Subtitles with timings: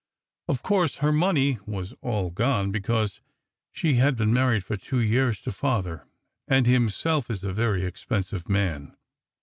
[0.47, 3.21] Of course her money was all gone, because
[3.71, 6.07] she had been married for two years to Father,
[6.47, 8.97] and Himself is a very expensive man.